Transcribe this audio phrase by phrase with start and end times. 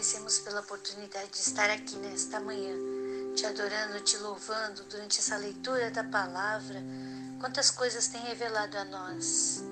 [0.00, 2.74] agradecemos pela oportunidade de estar aqui nesta manhã,
[3.36, 6.82] te adorando, te louvando durante essa leitura da palavra.
[7.38, 9.62] Quantas coisas tem revelado a nós,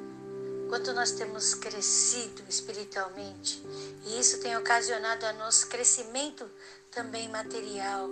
[0.68, 3.62] quanto nós temos crescido espiritualmente,
[4.04, 6.46] e isso tem ocasionado a nosso crescimento
[6.90, 8.10] também material,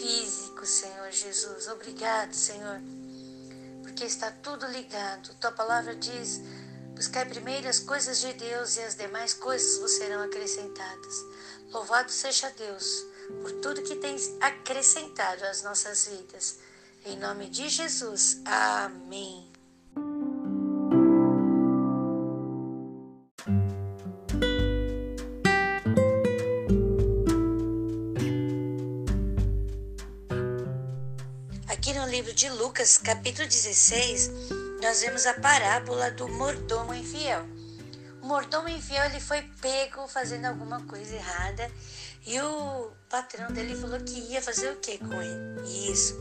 [0.00, 1.68] físico, Senhor Jesus.
[1.68, 2.80] Obrigado, Senhor,
[3.82, 5.34] porque está tudo ligado.
[5.38, 6.40] Tua palavra diz
[6.96, 11.26] Buscai primeiro as coisas de Deus e as demais coisas vos serão acrescentadas.
[11.70, 13.04] Louvado seja Deus
[13.42, 16.56] por tudo que tem acrescentado às nossas vidas.
[17.04, 18.40] Em nome de Jesus.
[18.46, 19.46] Amém.
[31.68, 34.30] Aqui no livro de Lucas, capítulo 16,
[34.80, 37.44] nós vemos a parábola do mordomo infiel.
[38.22, 41.70] O mordomo infiel ele foi pego fazendo alguma coisa errada
[42.26, 45.92] e o patrão dele falou que ia fazer o que com ele?
[45.92, 46.16] Isso.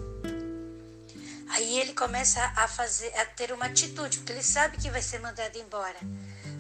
[1.50, 5.20] Aí ele começa a fazer, a ter uma atitude, porque ele sabe que vai ser
[5.20, 5.98] mandado embora.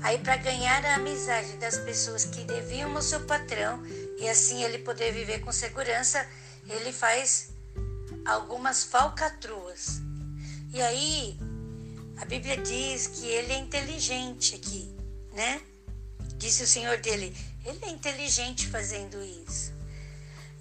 [0.01, 3.81] Aí para ganhar a amizade das pessoas que deviam ao seu patrão
[4.19, 6.25] e assim ele poder viver com segurança,
[6.67, 7.49] ele faz
[8.25, 10.01] algumas falcatruas.
[10.73, 11.37] E aí
[12.17, 14.95] a Bíblia diz que ele é inteligente aqui,
[15.33, 15.61] né?
[16.37, 17.35] Disse o Senhor dele,
[17.65, 19.73] ele é inteligente fazendo isso.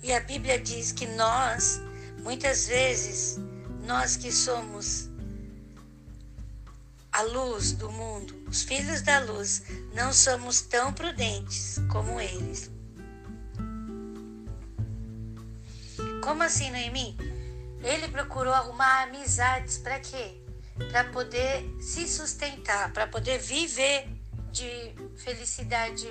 [0.02, 1.80] E a Bíblia diz que nós,
[2.22, 3.38] muitas vezes,
[3.86, 5.08] nós que somos
[7.12, 9.62] a luz do mundo, os filhos da luz,
[9.94, 12.70] não somos tão prudentes como eles.
[16.22, 17.16] Como assim, Noemi?
[17.82, 20.43] Ele procurou arrumar amizades para quê?
[20.90, 24.08] Para poder se sustentar, para poder viver
[24.50, 26.08] de felicidade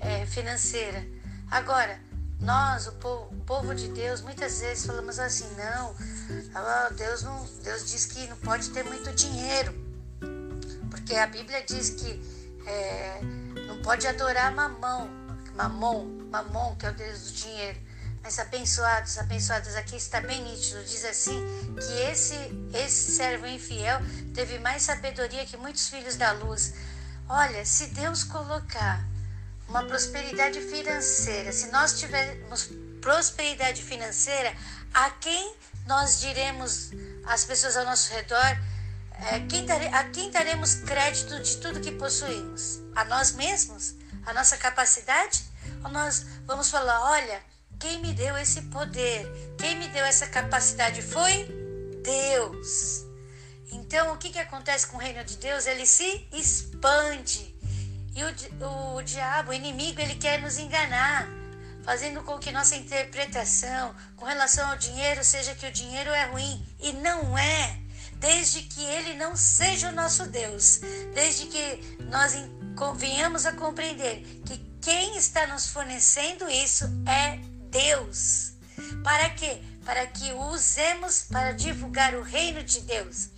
[0.00, 1.06] é, financeira.
[1.50, 2.00] Agora,
[2.40, 5.94] nós, o povo, o povo, de Deus, muitas vezes falamos assim: não,
[6.54, 9.74] ah, Deus, não, Deus diz que não pode ter muito dinheiro,
[10.90, 12.22] porque a Bíblia diz que
[12.66, 13.20] é,
[13.66, 15.10] não pode adorar mamão,
[15.56, 17.87] mamon, mamon, que é o Deus do dinheiro.
[18.28, 20.84] Mas abençoados, abençoadas, aqui está bem nítido.
[20.84, 21.42] Diz assim
[21.74, 22.34] que esse,
[22.74, 23.98] esse servo infiel
[24.34, 26.74] teve mais sabedoria que muitos filhos da luz.
[27.26, 29.02] Olha, se Deus colocar
[29.66, 32.68] uma prosperidade financeira, se nós tivermos
[33.00, 34.54] prosperidade financeira,
[34.92, 35.56] a quem
[35.86, 36.90] nós diremos,
[37.24, 38.58] as pessoas ao nosso redor,
[39.32, 42.78] é, quem dare, a quem daremos crédito de tudo que possuímos?
[42.94, 43.94] A nós mesmos?
[44.26, 45.46] A nossa capacidade?
[45.82, 47.47] Ou nós vamos falar, olha,
[47.78, 51.46] quem me deu esse poder, quem me deu essa capacidade foi
[52.02, 53.06] Deus.
[53.70, 55.66] Então, o que, que acontece com o reino de Deus?
[55.66, 57.54] Ele se expande.
[58.14, 61.28] E o, o diabo, o inimigo, ele quer nos enganar,
[61.84, 66.66] fazendo com que nossa interpretação com relação ao dinheiro seja que o dinheiro é ruim.
[66.80, 67.78] E não é.
[68.14, 70.80] Desde que ele não seja o nosso Deus.
[71.14, 72.32] Desde que nós
[72.96, 78.52] venhamos a compreender que quem está nos fornecendo isso é Deus.
[79.02, 79.62] Para quê?
[79.84, 83.30] Para que o usemos para divulgar o reino de Deus.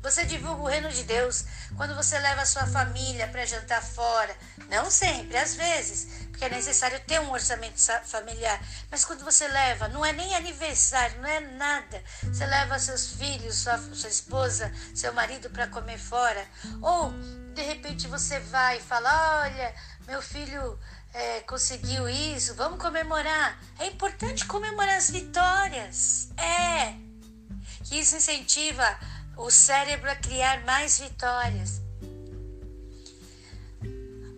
[0.00, 1.44] Você divulga o reino de Deus
[1.76, 4.34] quando você leva a sua família para jantar fora.
[4.70, 8.60] Não sempre, às vezes, porque é necessário ter um orçamento familiar.
[8.90, 12.02] Mas quando você leva, não é nem aniversário, não é nada.
[12.22, 16.46] Você leva seus filhos, sua, sua esposa, seu marido para comer fora.
[16.80, 17.12] Ou,
[17.54, 19.74] de repente, você vai e fala: Olha,
[20.06, 20.78] meu filho
[21.18, 23.60] é, conseguiu isso, vamos comemorar.
[23.80, 26.28] É importante comemorar as vitórias.
[26.36, 26.94] É.
[27.90, 28.84] Isso incentiva
[29.36, 31.80] o cérebro a criar mais vitórias.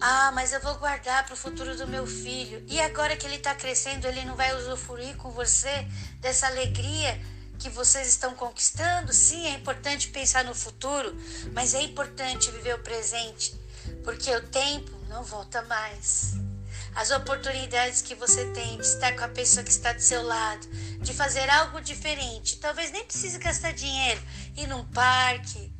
[0.00, 2.64] Ah, mas eu vou guardar para o futuro do meu filho.
[2.66, 5.86] E agora que ele está crescendo, ele não vai usufruir com você
[6.20, 7.20] dessa alegria
[7.58, 9.12] que vocês estão conquistando?
[9.12, 11.14] Sim, é importante pensar no futuro,
[11.52, 13.54] mas é importante viver o presente,
[14.02, 16.40] porque o tempo não volta mais
[16.94, 20.66] as oportunidades que você tem de estar com a pessoa que está do seu lado,
[21.00, 22.56] de fazer algo diferente.
[22.58, 24.20] Talvez nem precise gastar dinheiro,
[24.56, 25.72] ir num parque,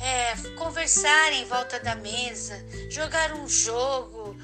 [0.00, 2.54] é, conversar em volta da mesa,
[2.90, 4.36] jogar um jogo,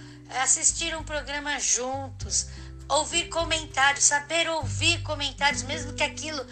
[0.42, 2.48] assistir um programa juntos,
[2.88, 6.44] ouvir comentários, saber ouvir comentários, mesmo que aquilo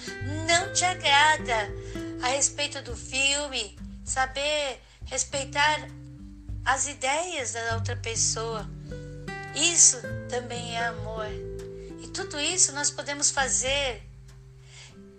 [0.47, 1.69] não te agrada
[2.23, 5.89] a respeito do filme, saber respeitar
[6.65, 8.69] as ideias da outra pessoa.
[9.57, 11.27] Isso também é amor.
[12.01, 14.03] E tudo isso nós podemos fazer.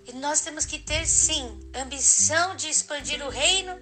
[0.05, 3.77] E nós temos que ter, sim, ambição de expandir o reino.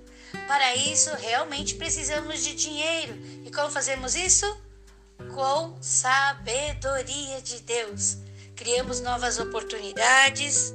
[0.48, 3.14] Para isso, realmente precisamos de dinheiro.
[3.46, 4.46] E como fazemos isso?
[5.34, 8.18] com sabedoria de Deus.
[8.56, 10.74] Criamos novas oportunidades,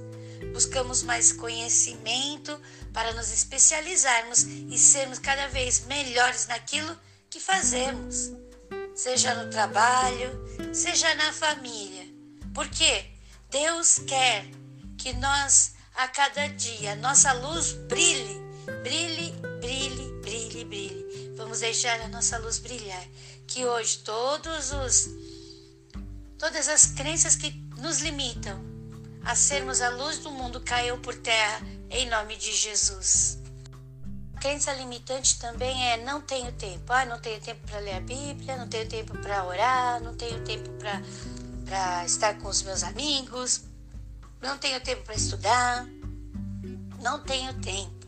[0.52, 2.60] buscamos mais conhecimento
[2.92, 6.96] para nos especializarmos e sermos cada vez melhores naquilo
[7.28, 8.32] que fazemos,
[9.00, 10.30] seja no trabalho,
[10.74, 12.06] seja na família.
[12.54, 13.06] Porque
[13.50, 14.44] Deus quer
[14.98, 18.38] que nós, a cada dia, nossa luz brilhe,
[18.82, 21.34] brilhe, brilhe, brilhe, brilhe.
[21.34, 23.06] Vamos deixar a nossa luz brilhar.
[23.46, 25.08] Que hoje todos os
[26.36, 28.62] todas as crenças que nos limitam
[29.24, 33.39] a sermos a luz do mundo caiam por terra em nome de Jesus.
[34.40, 36.90] Crença limitante também é não tenho tempo.
[36.90, 40.42] Ah, não tenho tempo para ler a Bíblia, não tenho tempo para orar, não tenho
[40.42, 43.62] tempo para estar com os meus amigos,
[44.40, 45.86] não tenho tempo para estudar,
[47.02, 48.06] não tenho tempo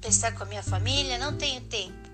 [0.00, 2.08] para estar com a minha família, não tenho tempo.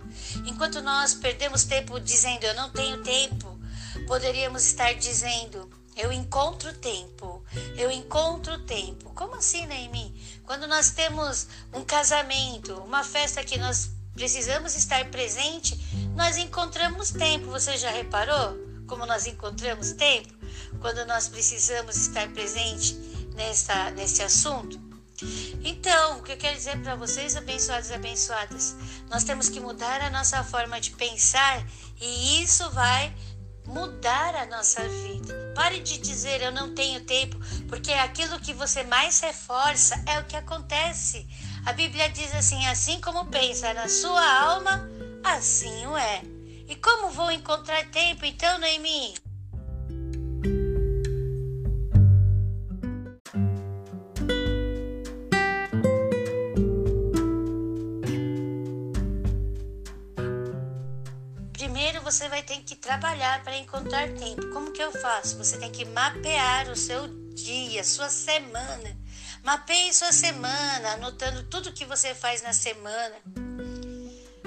[0.46, 3.60] Enquanto nós perdemos tempo dizendo eu não tenho tempo,
[4.06, 7.44] poderíamos estar dizendo eu encontro tempo,
[7.76, 9.10] eu encontro tempo.
[9.14, 10.40] Como assim, Naimi?
[10.44, 15.78] Quando nós temos um casamento, uma festa que nós precisamos estar presente,
[16.14, 17.46] nós encontramos tempo.
[17.46, 20.28] Você já reparou como nós encontramos tempo?
[20.80, 22.94] Quando nós precisamos estar presente
[23.34, 24.90] nessa, nesse assunto?
[25.62, 28.74] Então, o que eu quero dizer para vocês, abençoados e abençoadas,
[29.10, 31.62] nós temos que mudar a nossa forma de pensar
[32.00, 33.14] e isso vai
[33.70, 35.52] mudar a nossa vida.
[35.54, 37.36] Pare de dizer eu não tenho tempo,
[37.68, 41.26] porque aquilo que você mais reforça é o que acontece.
[41.64, 44.88] A Bíblia diz assim: assim como pensa na sua alma,
[45.24, 46.22] assim o é.
[46.68, 49.14] E como vou encontrar tempo então, Noemi?
[62.50, 64.50] Ter que trabalhar para encontrar tempo.
[64.50, 65.38] Como que eu faço?
[65.38, 68.98] Você tem que mapear o seu dia, sua semana.
[69.44, 73.14] Mapeie sua semana, anotando tudo que você faz na semana.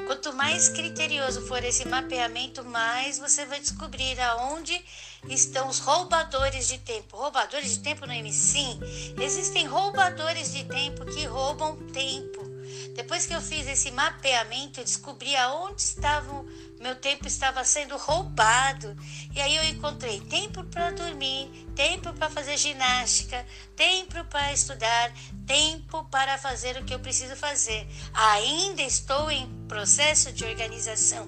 [0.06, 4.84] Quanto mais criterioso for esse mapeamento, mais você vai descobrir aonde
[5.30, 7.16] estão os roubadores de tempo.
[7.16, 8.60] Roubadores de tempo no MC?
[9.18, 12.53] Existem roubadores de tempo que roubam tempo.
[12.94, 16.45] Depois que eu fiz esse mapeamento, eu descobri aonde estavam
[16.84, 18.94] meu tempo estava sendo roubado.
[19.34, 25.13] E aí eu encontrei tempo para dormir, tempo para fazer ginástica, tempo para estudar,
[25.48, 27.88] tempo para fazer o que eu preciso fazer.
[28.13, 31.25] Ainda estou em processo de organização,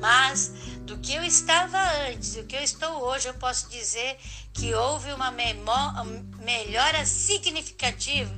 [0.00, 0.48] mas
[0.80, 1.78] do que eu estava
[2.08, 4.18] antes, do que eu estou hoje, eu posso dizer
[4.52, 8.34] que houve uma melhora significativa,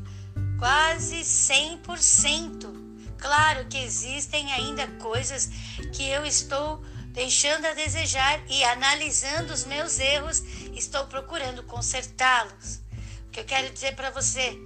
[0.61, 3.17] quase 100%.
[3.17, 5.47] Claro que existem ainda coisas
[5.95, 10.43] que eu estou deixando a desejar e analisando os meus erros,
[10.75, 12.77] estou procurando consertá-los.
[13.27, 14.57] O que eu quero dizer para você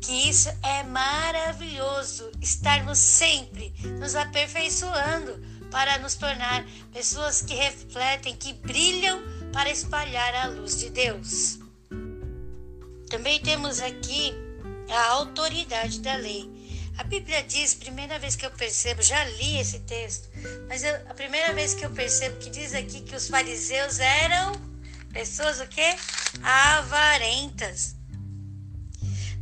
[0.00, 5.40] que isso é maravilhoso, estarmos sempre nos aperfeiçoando
[5.70, 9.22] para nos tornar pessoas que refletem, que brilham
[9.52, 11.60] para espalhar a luz de Deus.
[13.08, 14.45] Também temos aqui
[14.90, 16.50] a autoridade da lei.
[16.98, 20.28] A Bíblia diz, primeira vez que eu percebo, já li esse texto,
[20.66, 24.52] mas eu, a primeira vez que eu percebo que diz aqui que os fariseus eram
[25.12, 25.94] pessoas o quê?
[26.42, 27.96] Avarentas.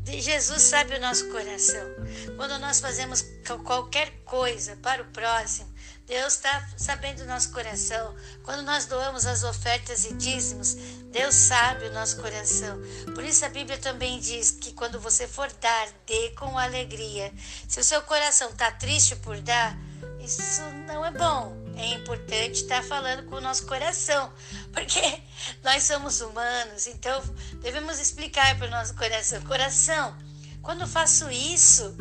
[0.07, 1.89] Jesus sabe o nosso coração.
[2.37, 3.25] Quando nós fazemos
[3.65, 5.73] qualquer coisa para o próximo,
[6.07, 8.15] Deus está sabendo o nosso coração.
[8.43, 10.77] Quando nós doamos as ofertas e dízimos,
[11.15, 12.77] Deus sabe o nosso coração.
[13.15, 17.33] Por isso a Bíblia também diz que quando você for dar, dê com alegria.
[17.69, 19.79] Se o seu coração está triste por dar,
[20.19, 21.57] isso não é bom.
[21.77, 24.33] É importante estar tá falando com o nosso coração,
[24.75, 25.23] porque
[25.63, 27.23] nós somos humanos, então
[27.63, 30.19] devemos explicar para o nosso coração: coração,
[30.63, 31.97] quando faço isso,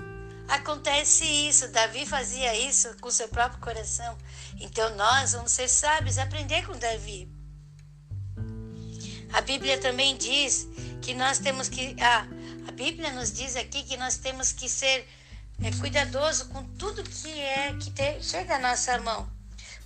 [0.46, 4.18] Acontece isso, Davi fazia isso com seu próprio coração.
[4.60, 7.33] Então nós vamos ser sábios, aprender com Davi.
[9.34, 10.68] A Bíblia também diz
[11.02, 11.96] que nós temos que.
[12.00, 15.08] A Bíblia nos diz aqui que nós temos que ser
[15.62, 19.28] é, cuidadoso com tudo que é que te, chega à nossa mão.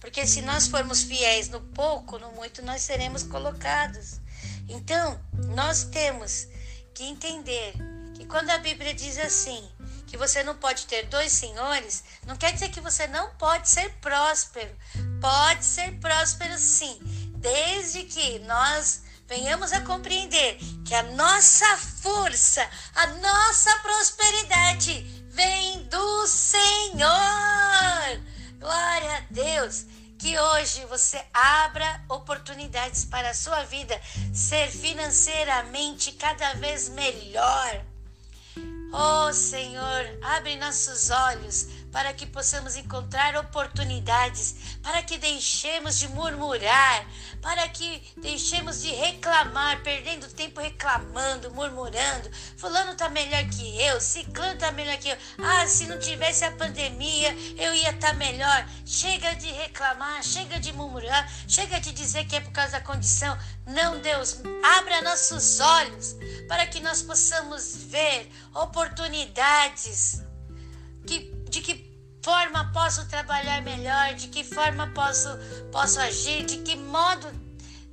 [0.01, 4.19] Porque se nós formos fiéis no pouco, no muito, nós seremos colocados.
[4.67, 5.19] Então,
[5.55, 6.47] nós temos
[6.93, 7.73] que entender
[8.15, 9.67] que quando a Bíblia diz assim,
[10.05, 13.91] que você não pode ter dois senhores, não quer dizer que você não pode ser
[14.01, 14.75] próspero.
[15.21, 16.99] Pode ser próspero sim,
[17.35, 26.27] desde que nós venhamos a compreender que a nossa força, a nossa prosperidade vem do
[26.27, 27.07] Senhor.
[28.59, 29.85] Glória a Deus.
[30.17, 34.01] Que hoje você abra oportunidades para a sua vida
[34.33, 37.85] ser financeiramente cada vez melhor.
[38.91, 47.05] Oh Senhor, abre nossos olhos para que possamos encontrar oportunidades, para que deixemos de murmurar,
[47.41, 52.29] para que deixemos de reclamar, perdendo tempo reclamando, murmurando.
[52.57, 55.17] Fulano tá melhor que eu, Ciclano tá melhor que eu.
[55.43, 58.67] Ah, se não tivesse a pandemia, eu ia estar tá melhor.
[58.85, 63.37] Chega de reclamar, chega de murmurar, chega de dizer que é por causa da condição.
[63.65, 64.41] Não, Deus,
[64.77, 66.15] abra nossos olhos
[66.47, 70.21] para que nós possamos ver oportunidades
[71.05, 71.87] que, de que
[72.23, 75.29] forma posso trabalhar melhor, de que forma posso,
[75.71, 77.27] posso agir, de que modo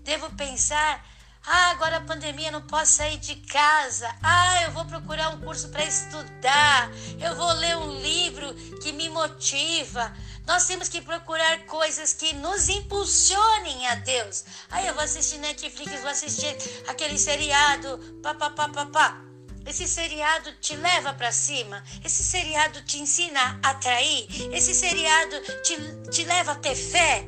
[0.03, 1.05] devo pensar.
[1.47, 4.13] Ah, agora a pandemia não posso sair de casa.
[4.23, 6.91] Ah, eu vou procurar um curso para estudar.
[7.21, 10.11] Eu vou ler um livro que me motiva.
[10.47, 14.45] Nós temos que procurar coisas que nos impulsionem a Deus.
[14.71, 16.57] Ah, eu vou assistir Netflix, vou assistir
[16.89, 19.24] aquele seriado, papapá, papá.
[19.67, 21.83] Esse seriado te leva para cima?
[22.05, 24.27] Esse seriado te ensina a atrair?
[24.53, 25.77] Esse seriado te,
[26.11, 27.27] te leva a ter fé?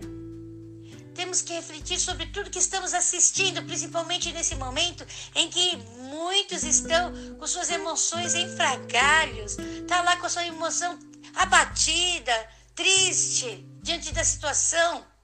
[1.15, 5.77] Temos que refletir sobre tudo que estamos assistindo, principalmente nesse momento em que
[6.11, 9.57] muitos estão com suas emoções em fragalhos,
[9.89, 10.99] tá lá com a sua emoção
[11.35, 12.33] abatida,
[12.75, 15.16] triste diante da situação.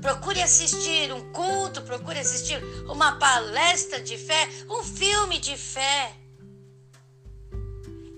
[0.00, 6.14] Procure assistir um culto, procure assistir uma palestra de fé, um filme de fé,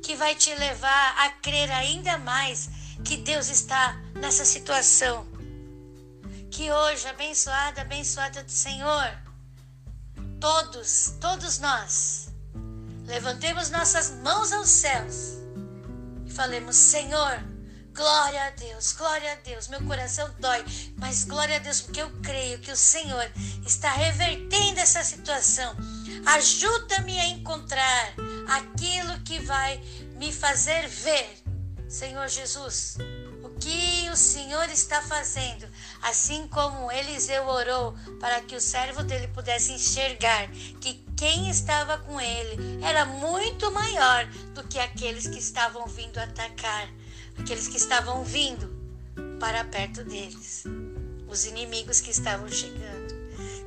[0.02, 2.68] que vai te levar a crer ainda mais
[3.04, 5.26] que Deus está nessa situação.
[6.50, 9.10] Que hoje, abençoada, abençoada do Senhor,
[10.40, 12.28] todos, todos nós,
[13.06, 15.38] levantemos nossas mãos aos céus
[16.26, 17.42] e falemos: Senhor,
[17.94, 19.68] Glória a Deus, glória a Deus.
[19.68, 20.64] Meu coração dói,
[20.96, 23.30] mas glória a Deus, porque eu creio que o Senhor
[23.66, 25.74] está revertendo essa situação.
[26.26, 28.14] Ajuda-me a encontrar
[28.48, 29.78] aquilo que vai
[30.16, 31.42] me fazer ver,
[31.88, 32.96] Senhor Jesus,
[33.42, 35.68] o que o Senhor está fazendo,
[36.02, 40.48] assim como Eliseu orou para que o servo dele pudesse enxergar
[40.80, 46.88] que quem estava com ele era muito maior do que aqueles que estavam vindo atacar
[47.40, 48.68] aqueles que estavam vindo
[49.38, 50.64] para perto deles,
[51.26, 53.18] os inimigos que estavam chegando.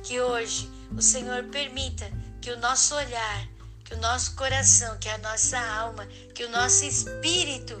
[0.02, 3.48] Que hoje o Senhor permita que o nosso olhar,
[3.84, 7.76] que o nosso coração, que a nossa alma, que o nosso espírito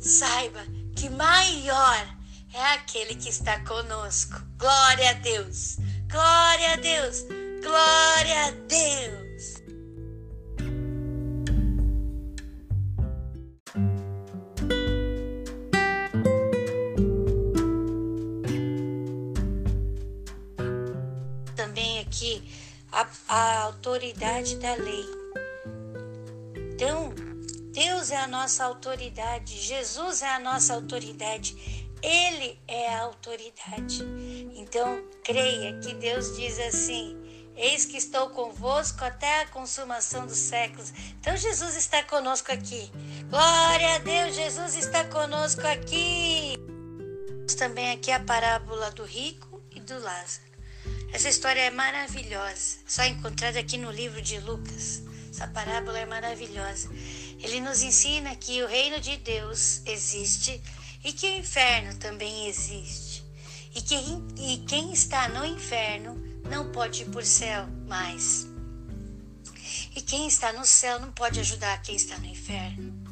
[0.00, 0.62] saiba
[0.96, 2.16] que maior
[2.52, 4.40] é aquele que está conosco.
[4.58, 5.76] Glória a Deus!
[6.10, 7.24] Glória a Deus!
[7.62, 9.31] Glória a Deus!
[23.28, 25.04] A autoridade da lei.
[26.74, 27.14] Então,
[27.72, 31.56] Deus é a nossa autoridade, Jesus é a nossa autoridade,
[32.02, 34.04] Ele é a autoridade.
[34.54, 37.16] Então, creia que Deus diz assim:
[37.56, 40.92] Eis que estou convosco até a consumação dos séculos.
[41.18, 42.90] Então, Jesus está conosco aqui.
[43.30, 46.56] Glória a Deus, Jesus está conosco aqui.
[47.56, 50.51] Também aqui a parábola do rico e do Lázaro.
[51.12, 55.02] Essa história é maravilhosa, só encontrada aqui no livro de Lucas.
[55.30, 56.90] Essa parábola é maravilhosa.
[57.38, 60.60] Ele nos ensina que o reino de Deus existe
[61.04, 63.22] e que o inferno também existe.
[63.74, 63.94] E que
[64.38, 66.16] e quem está no inferno
[66.48, 68.46] não pode ir por céu mais.
[69.94, 73.02] E quem está no céu não pode ajudar quem está no inferno.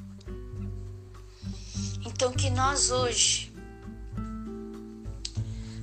[2.07, 3.50] Então que nós hoje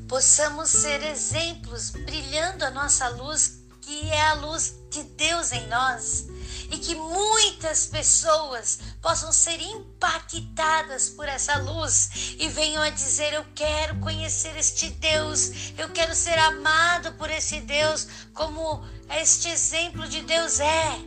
[0.07, 6.27] possamos ser exemplos, brilhando a nossa luz, que é a luz de Deus em nós,
[6.71, 13.45] e que muitas pessoas possam ser impactadas por essa luz e venham a dizer: Eu
[13.55, 20.21] quero conhecer este Deus, eu quero ser amado por esse Deus, como este exemplo de
[20.21, 20.99] Deus é.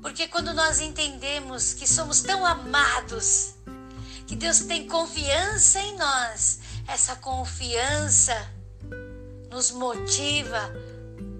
[0.00, 3.54] Porque quando nós entendemos que somos tão amados,
[4.26, 8.34] que Deus tem confiança em nós, essa confiança
[9.50, 10.70] nos motiva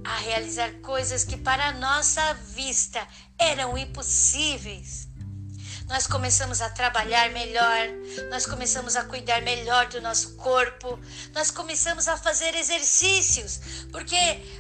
[0.04, 3.06] a realizar coisas que para nossa vista
[3.38, 5.08] eram impossíveis.
[5.88, 7.88] Nós começamos a trabalhar melhor,
[8.30, 10.98] nós começamos a cuidar melhor do nosso corpo,
[11.34, 13.60] nós começamos a fazer exercícios,
[13.92, 14.16] porque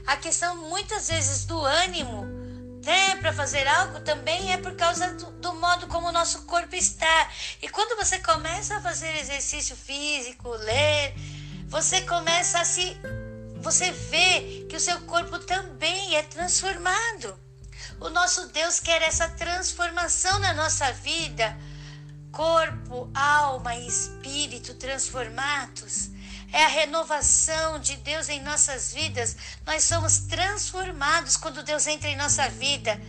[0.06, 2.43] a questão muitas vezes do ânimo
[2.84, 6.74] né, para fazer algo também é por causa do, do, modo como o nosso corpo
[6.76, 7.30] está.
[7.60, 11.14] E quando você começa a fazer exercício físico, ler,
[11.66, 12.96] você começa a se.
[13.60, 17.38] Você vê que o seu corpo também é transformado.
[17.98, 21.56] O nosso Deus quer essa transformação na nossa vida.
[22.30, 26.13] Corpo, alma e espírito transformados
[26.54, 29.36] é a renovação de Deus em nossas vidas.
[29.66, 33.00] Nós somos transformados quando Deus entra em nossa vida.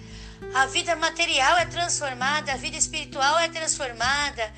[0.55, 4.51] A vida material é transformada, a vida espiritual é transformada.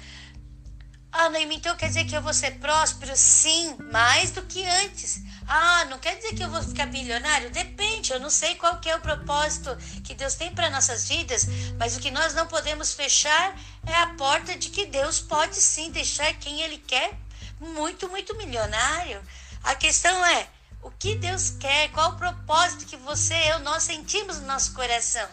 [1.11, 3.11] Ah, Noemi, então quer dizer que eu vou ser próspero?
[3.17, 5.21] Sim, mais do que antes.
[5.45, 7.51] Ah, não quer dizer que eu vou ficar bilionário?
[7.51, 9.75] Depende, eu não sei qual que é o propósito
[10.05, 11.45] que Deus tem para nossas vidas,
[11.77, 13.53] mas o que nós não podemos fechar
[13.85, 17.26] é a porta de que Deus pode sim deixar quem Ele quer
[17.59, 19.21] muito, muito milionário.
[19.63, 20.47] A questão é,
[20.81, 21.89] o que Deus quer?
[21.91, 25.27] Qual o propósito que você eu, nós sentimos no nosso coração?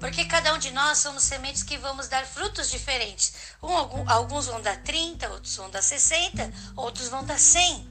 [0.00, 3.34] Porque cada um de nós somos sementes que vamos dar frutos diferentes.
[3.62, 7.88] Um, alguns vão dar 30, outros vão dar 60, outros vão dar 100.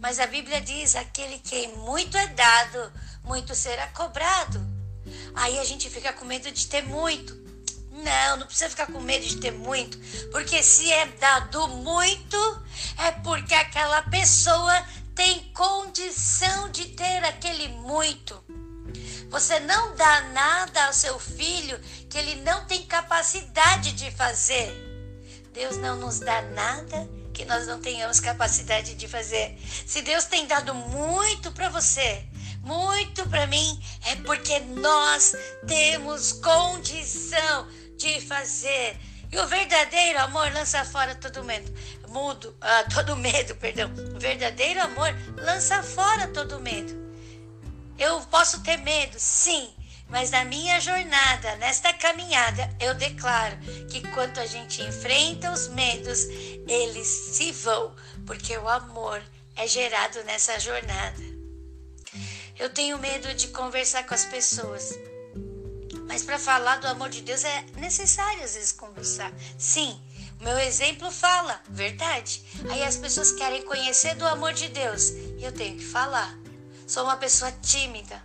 [0.00, 4.60] Mas a Bíblia diz: aquele que muito é dado, muito será cobrado.
[5.34, 7.39] Aí a gente fica com medo de ter muito.
[8.02, 9.98] Não, não precisa ficar com medo de ter muito,
[10.30, 12.62] porque se é dado muito,
[12.98, 18.42] é porque aquela pessoa tem condição de ter aquele muito.
[19.28, 21.78] Você não dá nada ao seu filho
[22.08, 24.72] que ele não tem capacidade de fazer.
[25.52, 29.58] Deus não nos dá nada que nós não tenhamos capacidade de fazer.
[29.86, 32.24] Se Deus tem dado muito para você,
[32.62, 35.34] muito para mim, é porque nós
[35.66, 37.68] temos condição
[38.00, 38.96] de fazer.
[39.30, 41.72] E o verdadeiro amor lança fora todo medo.
[42.08, 43.92] Mudo, ah, todo medo, perdão.
[44.16, 46.98] O verdadeiro amor lança fora todo medo.
[47.98, 49.70] Eu posso ter medo, sim,
[50.08, 53.56] mas na minha jornada, nesta caminhada, eu declaro
[53.90, 56.24] que quando a gente enfrenta os medos,
[56.66, 57.94] eles se vão,
[58.26, 59.22] porque o amor
[59.54, 61.22] é gerado nessa jornada.
[62.58, 64.98] Eu tenho medo de conversar com as pessoas.
[66.10, 69.32] Mas para falar do amor de Deus é necessário às vezes conversar.
[69.56, 69.96] Sim,
[70.40, 72.44] meu exemplo fala, verdade.
[72.68, 76.36] Aí as pessoas querem conhecer do amor de Deus e eu tenho que falar.
[76.84, 78.20] Sou uma pessoa tímida.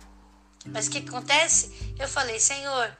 [0.66, 1.94] Mas o que acontece?
[1.96, 2.90] Eu falei, Senhor,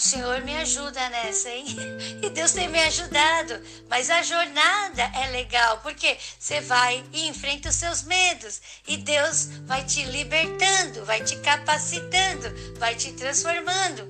[0.00, 1.66] o Senhor me ajuda nessa, hein?
[2.24, 3.60] E Deus tem me ajudado.
[3.88, 8.62] Mas a jornada é legal, porque você vai e enfrenta os seus medos.
[8.88, 14.08] E Deus vai te libertando, vai te capacitando, vai te transformando.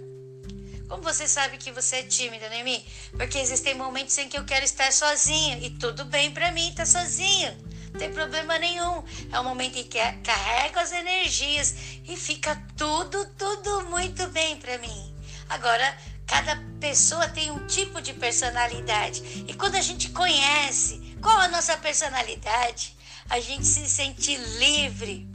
[0.88, 2.85] Como você sabe que você é tímida, Noemi?
[3.16, 5.59] Porque existem momentos em que eu quero estar sozinho.
[5.61, 7.57] E tudo bem para mim estar sozinho.
[7.92, 9.03] Não tem problema nenhum.
[9.33, 11.74] É um momento em que carrego as energias
[12.07, 15.10] e fica tudo, tudo muito bem para mim.
[15.50, 15.96] Agora,
[16.28, 19.44] cada pessoa tem um tipo de personalidade.
[19.48, 22.96] E quando a gente conhece qual a nossa personalidade,
[23.28, 25.28] a gente se sente livre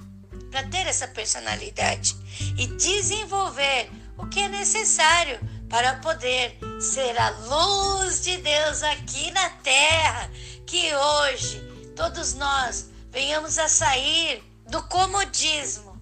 [0.50, 2.16] para ter essa personalidade
[2.58, 5.38] e desenvolver o que é necessário
[5.70, 10.32] para poder ser a luz de Deus aqui na terra.
[10.66, 11.60] Que hoje
[11.94, 15.95] todos nós venhamos a sair do comodismo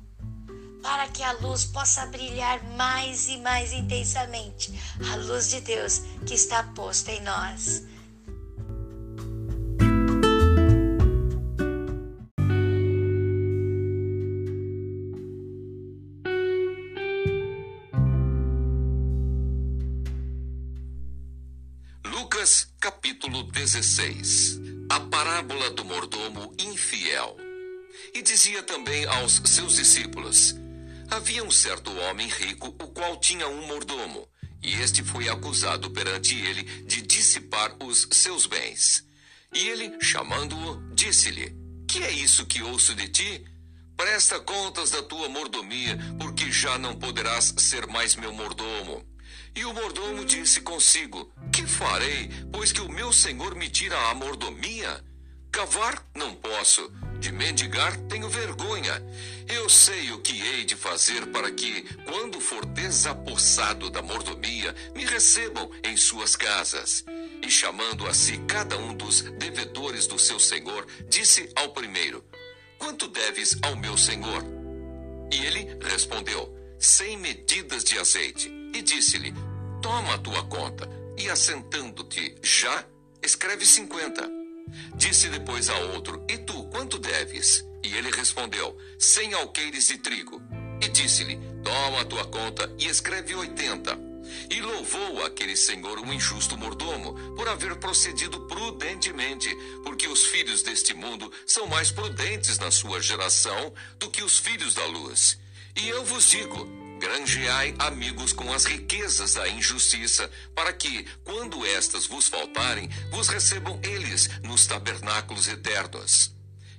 [0.84, 4.78] para que a luz possa brilhar mais e mais intensamente
[5.12, 7.84] a luz de Deus que está posta em nós.
[22.06, 27.38] Lucas capítulo 16 A parábola do mordomo infiel.
[28.14, 30.63] E dizia também aos seus discípulos:
[31.10, 34.28] Havia um certo homem rico, o qual tinha um mordomo,
[34.62, 39.06] e este foi acusado perante ele de dissipar os seus bens.
[39.54, 41.56] E ele, chamando-o, disse-lhe:
[41.88, 43.46] Que é isso que ouço de ti?
[43.96, 49.06] Presta contas da tua mordomia, porque já não poderás ser mais meu mordomo.
[49.56, 54.16] E o mordomo disse consigo: Que farei, pois que o meu senhor me tira a
[54.16, 55.04] mordomia?
[55.52, 56.92] Cavar não posso,
[57.24, 59.02] de mendigar tenho vergonha.
[59.48, 65.06] Eu sei o que hei de fazer para que, quando for desapossado da mordomia, me
[65.06, 67.06] recebam em suas casas.
[67.42, 72.22] E chamando a si cada um dos devedores do seu senhor, disse ao primeiro:
[72.78, 74.44] Quanto deves ao meu senhor?
[75.32, 78.52] E ele respondeu: Cem medidas de azeite.
[78.74, 79.34] E disse-lhe:
[79.82, 82.84] Toma a tua conta, e assentando-te já,
[83.22, 84.43] escreve cinquenta.
[84.96, 87.66] Disse depois a outro: E tu, quanto deves?
[87.84, 90.42] E ele respondeu: Cem alqueires de trigo.
[90.82, 93.98] E disse-lhe: Toma a tua conta e escreve oitenta.
[94.50, 100.94] E louvou aquele senhor um injusto mordomo por haver procedido prudentemente, porque os filhos deste
[100.94, 105.38] mundo são mais prudentes na sua geração do que os filhos da luz.
[105.76, 112.08] E eu vos digo: granjeai amigos com as riquezas da injustiça, para que, quando estas
[112.08, 116.34] vos faltarem, vos recebam eles nos tabernáculos eternos.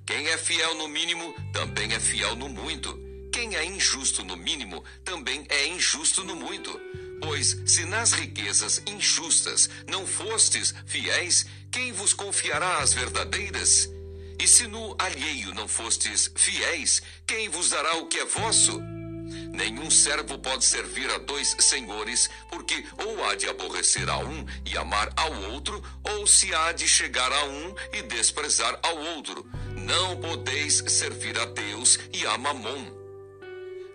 [0.06, 2.98] Quem é fiel no mínimo, também é fiel no muito.
[3.30, 6.80] Quem é injusto no mínimo, também é injusto no muito.
[7.20, 13.90] Pois, se nas riquezas injustas não fostes fiéis, quem vos confiará as verdadeiras?
[14.38, 18.93] E se no alheio não fostes fiéis, quem vos dará o que é vosso?
[19.54, 24.76] Nenhum servo pode servir a dois senhores, porque ou há de aborrecer a um e
[24.76, 29.46] amar ao outro, ou se há de chegar a um e desprezar ao outro.
[29.76, 32.84] Não podeis servir a Deus e a Mamon.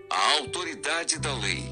[0.10, 1.66] A autoridade da lei.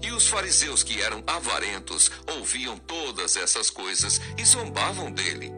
[0.00, 5.50] E os fariseus que eram avarentos ouviam todas essas coisas e zombavam dele.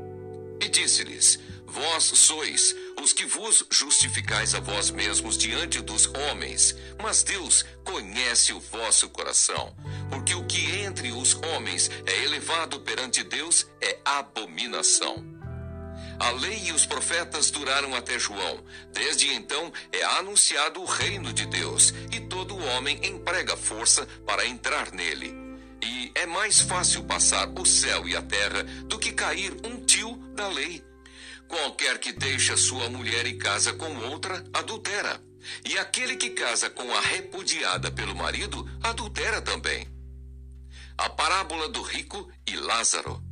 [0.59, 7.25] E disse-lhes: Vós sois os que vos justificais a vós mesmos diante dos homens, mas
[7.25, 9.75] Deus conhece o vosso coração,
[10.09, 15.25] porque o que entre os homens é elevado perante Deus é abominação.
[16.21, 18.63] A lei e os profetas duraram até João.
[18.93, 24.93] Desde então é anunciado o reino de Deus, e todo homem emprega força para entrar
[24.93, 25.35] nele.
[25.83, 30.17] E é mais fácil passar o céu e a terra do que cair um tio
[30.37, 30.92] da lei.
[31.53, 35.23] Qualquer que deixa sua mulher e casa com outra, adultera.
[35.69, 39.87] E aquele que casa com a repudiada pelo marido, adultera também.
[40.97, 43.23] A parábola do rico e Lázaro.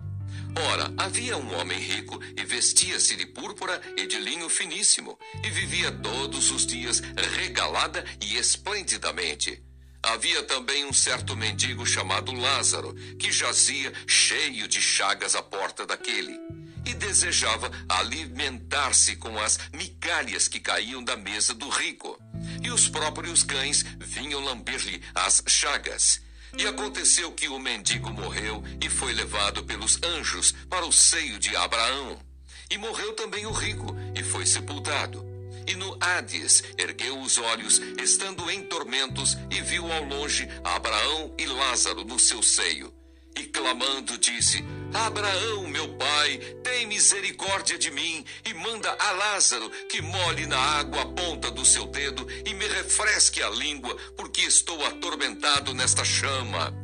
[0.70, 5.90] Ora, havia um homem rico e vestia-se de púrpura e de linho finíssimo, e vivia
[5.90, 7.00] todos os dias
[7.35, 9.64] regalada e esplendidamente.
[10.02, 16.60] Havia também um certo mendigo chamado Lázaro, que jazia cheio de chagas à porta daquele
[16.90, 22.18] e desejava alimentar-se com as migalhas que caíam da mesa do rico.
[22.62, 26.20] E os próprios cães vinham lamber-lhe as chagas.
[26.59, 31.55] E aconteceu que o mendigo morreu e foi levado pelos anjos para o seio de
[31.55, 32.20] Abraão.
[32.68, 35.24] E morreu também o rico e foi sepultado.
[35.68, 41.46] E no Hades ergueu os olhos, estando em tormentos, e viu ao longe Abraão e
[41.46, 42.92] Lázaro no seu seio.
[43.37, 50.03] E clamando disse: Abraão, meu pai, tem misericórdia de mim e manda a Lázaro que
[50.03, 54.85] molhe na água a ponta do seu dedo e me refresque a língua, porque estou
[54.87, 56.74] atormentado nesta chama.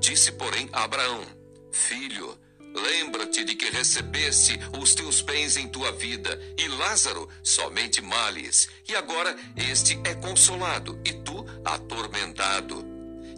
[0.00, 1.24] Disse, porém, Abraão:
[1.72, 2.38] Filho,
[2.74, 8.94] lembra-te de que recebeste os teus bens em tua vida, e Lázaro somente males, e
[8.94, 12.87] agora este é consolado, e tu atormentado.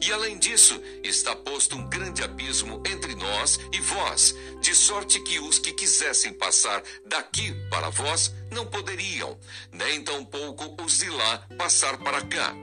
[0.03, 5.39] E além disso, está posto um grande abismo entre nós e vós, de sorte que
[5.39, 9.39] os que quisessem passar daqui para vós não poderiam,
[9.71, 12.55] nem tampouco os de lá passar para cá.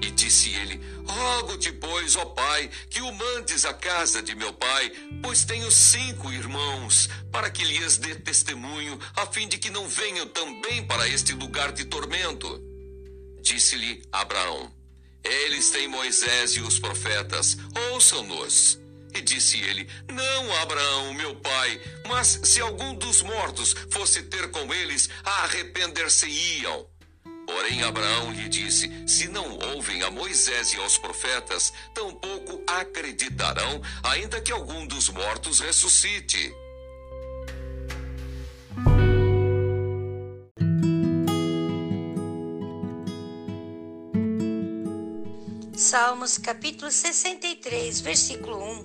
[0.00, 4.92] E disse ele: Rogo-te, pois, ó pai, que o mandes à casa de meu pai,
[5.22, 10.28] pois tenho cinco irmãos, para que lhes dê testemunho, a fim de que não venham
[10.28, 12.62] também para este lugar de tormento.
[13.40, 14.75] Disse-lhe Abraão:
[15.26, 17.56] eles têm Moisés e os profetas,
[17.90, 18.78] ouçam-nos.
[19.14, 24.72] E disse ele: Não, Abraão, meu pai, mas se algum dos mortos fosse ter com
[24.74, 26.86] eles, arrepender-se-iam.
[27.46, 34.40] Porém, Abraão lhe disse: Se não ouvem a Moisés e aos profetas, tampouco acreditarão, ainda
[34.40, 36.52] que algum dos mortos ressuscite.
[45.76, 48.84] Salmos capítulo 63, versículo 1.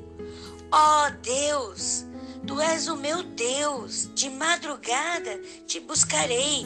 [0.74, 2.06] Ó oh Deus,
[2.46, 6.66] tu és o meu Deus, de madrugada te buscarei.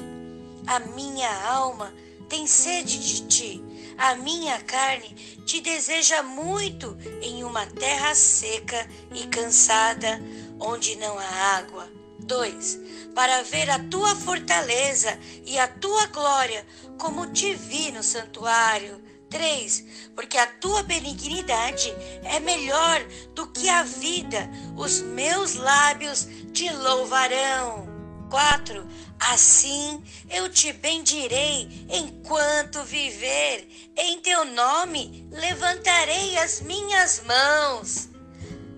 [0.65, 1.93] A minha alma
[2.27, 3.63] tem sede de ti,
[3.99, 5.13] a minha carne
[5.45, 10.19] te deseja muito em uma terra seca e cansada,
[10.59, 11.88] onde não há água.
[12.17, 12.79] 2.
[13.13, 16.65] Para ver a tua fortaleza e a tua glória,
[16.97, 18.99] como te vi no santuário.
[19.36, 19.84] 3.
[20.15, 21.93] Porque a tua benignidade
[22.24, 27.86] é melhor do que a vida, os meus lábios te louvarão.
[28.30, 28.88] 4.
[29.19, 33.67] Assim eu te bendirei enquanto viver,
[33.98, 38.10] em teu nome levantarei as minhas mãos.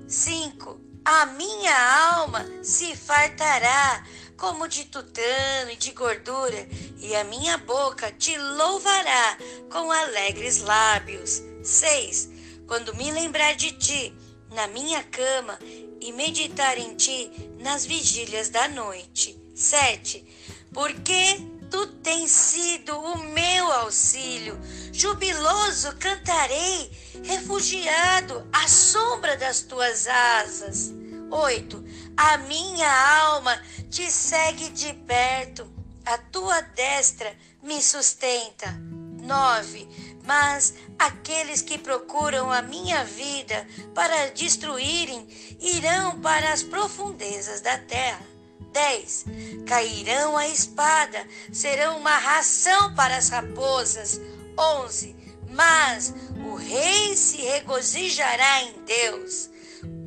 [0.08, 0.82] 5.
[1.06, 4.04] A minha alma se fartará
[4.38, 6.68] como de tutano e de gordura,
[7.00, 9.38] e a minha boca te louvará
[9.72, 11.42] com alegres lábios.
[11.64, 12.30] 6.
[12.68, 14.14] Quando me lembrar de ti
[14.52, 15.58] na minha cama
[16.00, 19.38] e meditar em ti nas vigílias da noite.
[19.56, 20.24] 7.
[20.72, 21.40] Porque
[21.72, 24.58] tu tens sido o meu auxílio,
[24.94, 26.92] jubiloso cantarei,
[27.24, 30.94] refugiado à sombra das tuas asas.
[31.30, 31.84] 8.
[32.18, 35.72] A minha alma te segue de perto,
[36.04, 38.76] a tua destra me sustenta.
[39.22, 39.88] 9.
[40.24, 45.28] Mas aqueles que procuram a minha vida para destruírem
[45.62, 48.26] irão para as profundezas da terra.
[48.72, 49.26] 10.
[49.68, 54.20] Cairão a espada, serão uma ração para as raposas.
[54.58, 55.16] 11.
[55.50, 56.14] Mas
[56.46, 59.50] o rei se regozijará em Deus.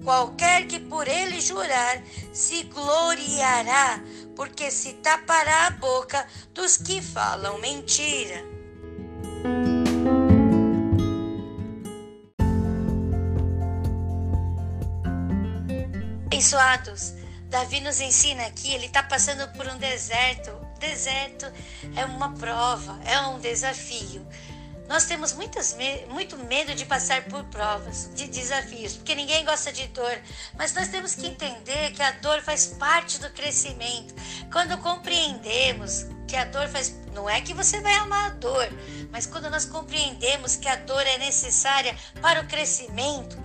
[0.04, 4.02] Qualquer que por ele jurar se gloriará,
[4.34, 8.42] porque se tapará a boca dos que falam mentira.
[16.26, 17.12] Abençoados,
[17.50, 20.50] Davi nos ensina aqui, ele está passando por um deserto.
[20.78, 21.44] Deserto
[21.94, 24.26] é uma prova, é um desafio.
[24.90, 25.76] Nós temos muitas,
[26.08, 30.20] muito medo de passar por provas, de desafios, porque ninguém gosta de dor.
[30.58, 34.12] Mas nós temos que entender que a dor faz parte do crescimento.
[34.52, 36.98] Quando compreendemos que a dor faz.
[37.14, 38.68] Não é que você vai amar a dor,
[39.12, 43.38] mas quando nós compreendemos que a dor é necessária para o crescimento,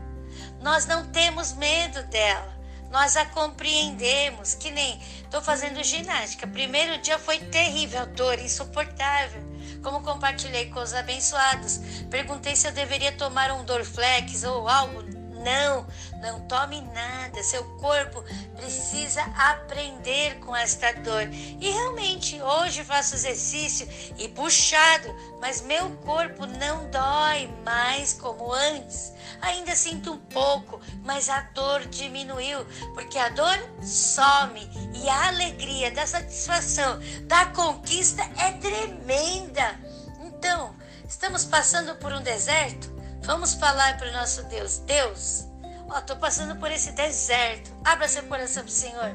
[0.62, 2.56] nós não temos medo dela
[2.96, 6.48] nós a compreendemos, que nem estou fazendo ginástica.
[6.48, 9.44] Primeiro dia foi terrível, dor insuportável.
[9.86, 15.04] Como compartilhei com os abençoados, perguntei se eu deveria tomar um Dorflex ou algo.
[15.44, 15.86] Não,
[16.26, 17.44] não tome nada.
[17.44, 18.24] Seu corpo
[18.56, 21.28] precisa aprender com esta dor.
[21.32, 29.14] E realmente, hoje faço exercício e puxado, mas meu corpo não dói mais como antes.
[29.42, 35.92] Ainda sinto um pouco, mas a dor diminuiu, porque a dor some e a alegria
[35.92, 39.80] da satisfação da conquista é tremenda.
[40.24, 40.76] Então,
[41.08, 42.96] estamos passando por um deserto?
[43.24, 44.78] Vamos falar para o nosso Deus.
[44.80, 45.48] Deus,
[45.90, 47.72] ó, tô passando por esse deserto.
[47.84, 49.12] Abra seu coração para o Senhor.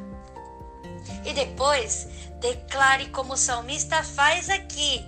[1.25, 2.09] E depois,
[2.41, 5.05] declare como o salmista faz aqui.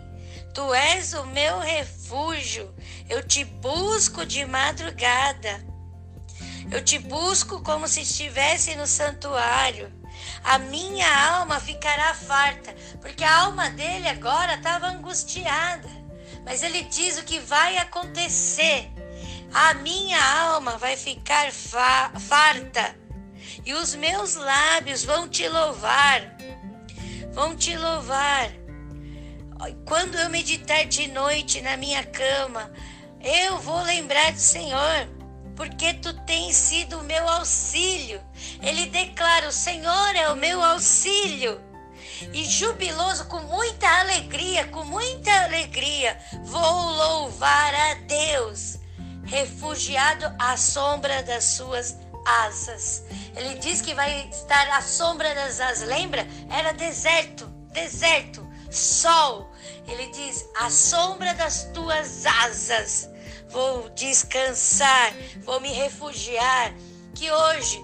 [0.55, 2.75] Tu és o meu refúgio.
[3.09, 5.65] Eu te busco de madrugada.
[6.71, 9.93] Eu te busco como se estivesse no santuário.
[10.45, 16.03] A minha alma ficará farta, porque a alma dele agora estava angustiada
[16.45, 18.92] mas ele diz o que vai acontecer.
[19.53, 22.97] A minha alma vai ficar fa farta
[23.65, 26.23] e os meus lábios vão te louvar.
[27.33, 28.51] Vão te louvar.
[29.85, 32.73] Quando eu meditar de noite na minha cama,
[33.21, 35.09] eu vou lembrar do Senhor,
[35.55, 38.21] porque tu tens sido o meu auxílio.
[38.63, 41.61] Ele declara: O Senhor é o meu auxílio
[42.33, 48.79] e jubiloso, com muita alegria, com muita alegria, vou louvar a Deus,
[49.33, 53.03] refugiado à sombra das suas asas.
[53.35, 55.89] Ele diz que vai estar à sombra das asas.
[55.89, 56.27] Lembra?
[56.51, 59.51] Era deserto, deserto, sol.
[59.89, 63.09] Ele diz: à sombra das tuas asas
[63.49, 65.15] vou descansar,
[65.45, 66.75] vou me refugiar.
[67.15, 67.83] Que hoje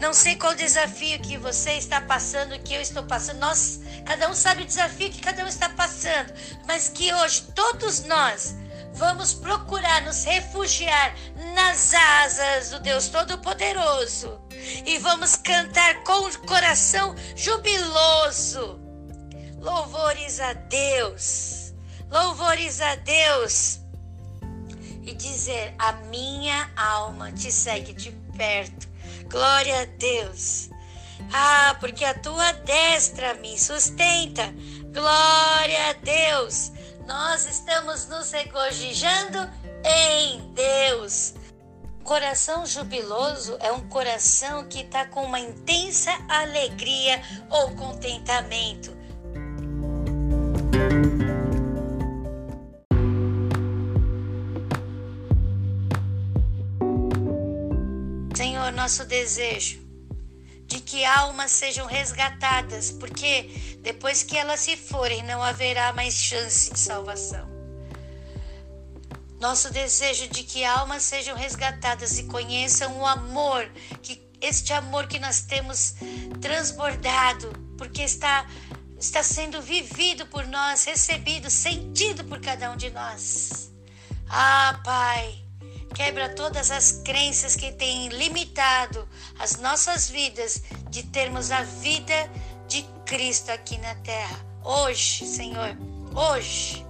[0.00, 3.38] não sei qual desafio que você está passando, que eu estou passando.
[3.38, 6.32] Nós, cada um sabe o desafio que cada um está passando,
[6.66, 8.54] mas que hoje todos nós
[8.96, 11.14] vamos procurar nos refugiar
[11.54, 14.40] nas asas do Deus Todo-Poderoso
[14.84, 18.80] e vamos cantar com o coração jubiloso.
[19.60, 21.74] Louvores a Deus,
[22.10, 23.80] louvores a Deus.
[25.02, 28.86] E dizer: A minha alma te segue de perto
[29.28, 30.70] Glória a Deus.
[31.32, 34.54] Ah, porque a tua destra me sustenta.
[34.92, 36.72] Glória a Deus.
[37.06, 39.38] Nós estamos nos regozijando
[39.84, 41.34] em Deus.
[42.02, 48.96] Coração jubiloso é um coração que está com uma intensa alegria ou contentamento.
[58.86, 59.85] nosso desejo
[60.76, 66.70] de que almas sejam resgatadas, porque depois que elas se forem, não haverá mais chance
[66.70, 67.48] de salvação.
[69.40, 73.70] Nosso desejo de que almas sejam resgatadas e conheçam o amor
[74.02, 75.94] que este amor que nós temos
[76.42, 78.46] transbordado, porque está
[78.98, 83.72] está sendo vivido por nós, recebido, sentido por cada um de nós.
[84.28, 85.45] Ah, Pai,
[85.94, 92.30] quebra todas as crenças que têm limitado as nossas vidas de termos a vida
[92.68, 94.38] de Cristo aqui na terra.
[94.62, 95.76] Hoje, Senhor,
[96.14, 96.84] hoje,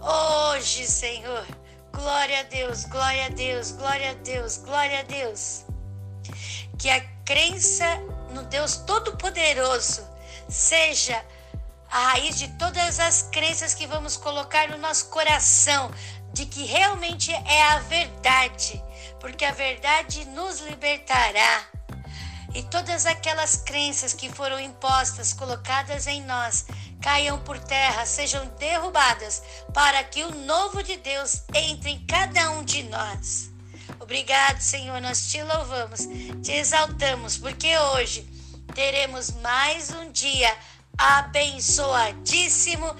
[0.00, 1.46] hoje, Senhor.
[1.92, 5.64] Glória a Deus, glória a Deus, glória a Deus, glória a Deus.
[6.76, 7.86] Que a crença
[8.30, 10.02] no Deus Todo-Poderoso
[10.48, 11.24] seja
[11.90, 15.92] a raiz de todas as crenças que vamos colocar no nosso coração,
[16.34, 18.82] de que realmente é a verdade,
[19.20, 21.64] porque a verdade nos libertará.
[22.52, 26.66] E todas aquelas crenças que foram impostas, colocadas em nós,
[27.00, 29.42] caiam por terra, sejam derrubadas,
[29.72, 33.50] para que o novo de Deus entre em cada um de nós.
[34.00, 36.00] Obrigado, Senhor, nós te louvamos,
[36.42, 38.28] te exaltamos, porque hoje
[38.74, 40.56] teremos mais um dia
[40.98, 42.94] abençoadíssimo